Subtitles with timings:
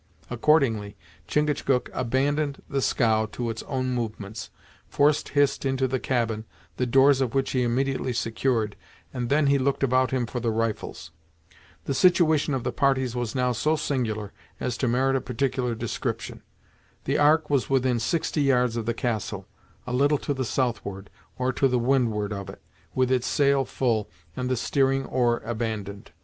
[0.31, 0.97] Accordingly,
[1.27, 4.49] Chingachgook abandoned the scow to its own movements,
[4.89, 6.45] forced Hist into the cabin,
[6.77, 8.75] the doors of which he immediately secured,
[9.13, 11.11] and then he looked about him for the rifles.
[11.85, 16.41] The situation of the parties was now so singular as to merit a particular description.
[17.03, 19.47] The Ark was within sixty yards of the castle,
[19.85, 22.63] a little to the southward, or to windward of it,
[22.95, 26.09] with its sail full, and the steering oar abandoned.